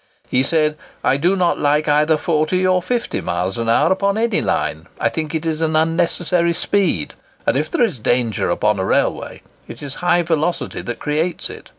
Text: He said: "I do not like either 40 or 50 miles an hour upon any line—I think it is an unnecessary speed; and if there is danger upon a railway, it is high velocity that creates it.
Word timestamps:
He 0.27 0.41
said: 0.41 0.79
"I 1.03 1.17
do 1.17 1.35
not 1.35 1.59
like 1.59 1.87
either 1.87 2.17
40 2.17 2.65
or 2.65 2.81
50 2.81 3.21
miles 3.21 3.59
an 3.59 3.69
hour 3.69 3.91
upon 3.91 4.17
any 4.17 4.41
line—I 4.41 5.09
think 5.09 5.35
it 5.35 5.45
is 5.45 5.61
an 5.61 5.75
unnecessary 5.75 6.55
speed; 6.55 7.13
and 7.45 7.55
if 7.55 7.69
there 7.69 7.83
is 7.83 7.99
danger 7.99 8.49
upon 8.49 8.79
a 8.79 8.83
railway, 8.83 9.43
it 9.67 9.83
is 9.83 9.93
high 10.01 10.23
velocity 10.23 10.81
that 10.81 10.97
creates 10.97 11.51
it. 11.51 11.69